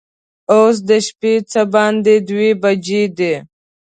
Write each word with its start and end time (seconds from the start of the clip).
اوس 0.53 0.75
د 0.89 0.91
شپې 1.07 1.33
څه 1.51 1.61
باندې 1.73 2.15
دوه 2.27 2.49
بجې 2.61 3.03
دي. 3.17 3.33